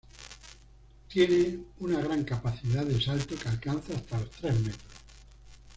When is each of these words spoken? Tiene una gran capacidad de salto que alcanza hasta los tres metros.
Tiene 1.09 1.59
una 1.77 1.99
gran 2.01 2.23
capacidad 2.23 2.83
de 2.83 2.99
salto 2.99 3.35
que 3.35 3.49
alcanza 3.49 3.93
hasta 3.95 4.17
los 4.19 4.31
tres 4.31 4.59
metros. 4.59 4.81